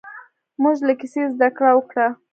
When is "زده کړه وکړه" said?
1.33-2.07